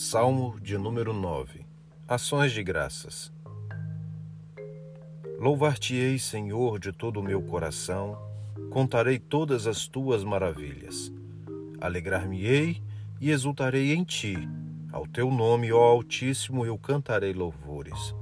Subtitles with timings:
[0.00, 1.66] Salmo de número 9
[2.06, 3.32] Ações de graças.
[5.40, 8.16] Louvar-te-ei, Senhor, de todo o meu coração,
[8.70, 11.12] contarei todas as tuas maravilhas.
[11.80, 12.80] Alegrar-me-ei
[13.20, 14.36] e exultarei em ti.
[14.92, 18.14] Ao teu nome, ó Altíssimo, eu cantarei louvores.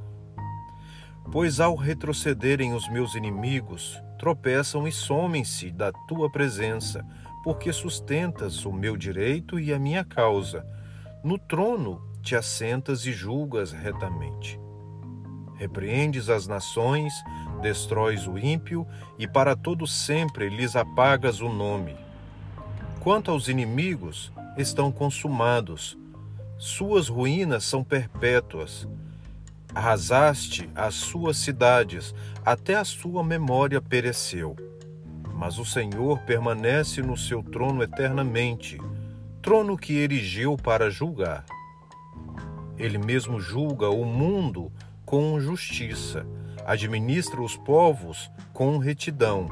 [1.31, 7.05] Pois ao retrocederem os meus inimigos, tropeçam e somem-se da tua presença,
[7.45, 10.67] porque sustentas o meu direito e a minha causa
[11.27, 14.61] no trono te assentas e julgas retamente.
[15.57, 17.13] Repreendes as nações,
[17.61, 18.87] destróis o ímpio
[19.19, 21.97] e para todo sempre lhes apagas o nome.
[23.01, 25.99] Quanto aos inimigos, estão consumados.
[26.59, 28.87] Suas ruínas são perpétuas.
[29.75, 34.55] Arrasaste as suas cidades, até a sua memória pereceu.
[35.35, 38.79] Mas o Senhor permanece no seu trono eternamente
[39.47, 41.45] trono que erigiu para julgar.
[42.77, 44.73] Ele mesmo julga o mundo
[45.05, 46.27] com justiça,
[46.67, 49.47] administra os povos com retidão.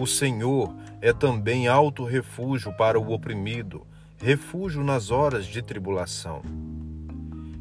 [0.00, 3.86] O Senhor é também alto refúgio para o oprimido,
[4.18, 6.42] refúgio nas horas de tribulação.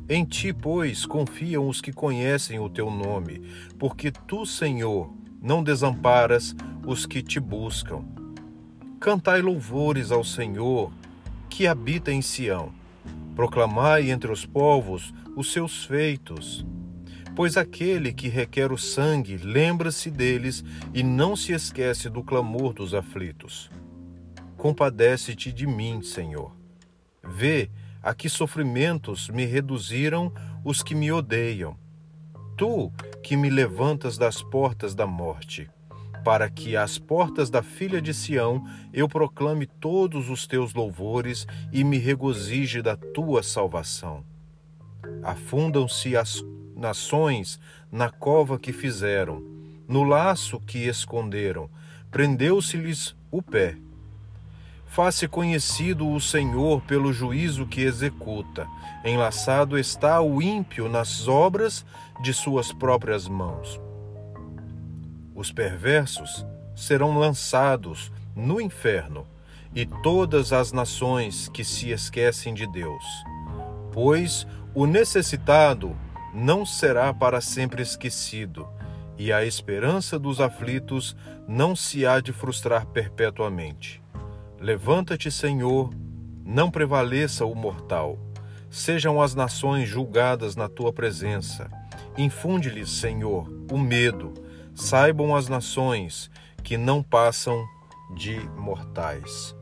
[0.09, 6.55] Em ti, pois, confiam os que conhecem o teu nome, porque tu, Senhor, não desamparas
[6.83, 8.03] os que te buscam.
[8.99, 10.91] Cantai louvores ao Senhor,
[11.59, 12.71] que habita em Sião.
[13.35, 16.65] Proclamai entre os povos os seus feitos.
[17.35, 22.93] Pois aquele que requer o sangue lembra-se deles e não se esquece do clamor dos
[22.93, 23.69] aflitos.
[24.55, 26.55] Compadece-te de mim, Senhor.
[27.21, 27.69] Vê
[28.01, 30.31] a que sofrimentos me reduziram
[30.63, 31.75] os que me odeiam.
[32.55, 32.89] Tu
[33.21, 35.69] que me levantas das portas da morte
[36.23, 41.83] para que às portas da filha de Sião eu proclame todos os teus louvores e
[41.83, 44.23] me regozije da tua salvação.
[45.23, 46.43] Afundam-se as
[46.75, 47.59] nações
[47.91, 49.43] na cova que fizeram,
[49.87, 51.69] no laço que esconderam,
[52.11, 53.77] prendeu-se-lhes o pé.
[54.85, 58.67] Faça conhecido o Senhor pelo juízo que executa.
[59.05, 61.85] Enlaçado está o ímpio nas obras
[62.21, 63.79] de suas próprias mãos
[65.39, 66.45] os perversos
[66.75, 69.25] serão lançados no inferno,
[69.73, 73.05] e todas as nações que se esquecem de Deus.
[73.93, 74.45] Pois
[74.75, 75.95] o necessitado
[76.33, 78.67] não será para sempre esquecido,
[79.17, 81.15] e a esperança dos aflitos
[81.47, 84.01] não se há de frustrar perpetuamente.
[84.59, 85.89] Levanta-te, Senhor,
[86.43, 88.19] não prevaleça o mortal.
[88.69, 91.71] Sejam as nações julgadas na tua presença.
[92.17, 96.29] Infunde-lhes, Senhor, o medo Saibam as nações
[96.63, 97.65] que não passam
[98.15, 99.55] de mortais.